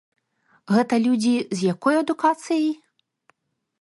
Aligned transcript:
Гэта 0.75 0.95
людзі 1.03 1.35
з 1.59 1.69
якой 1.73 1.95
адукацыяй? 2.05 2.67